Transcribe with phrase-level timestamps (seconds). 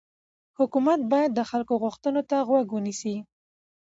[0.59, 3.15] حکومت باید د خلکو غوښتنو ته غوږ ونیسي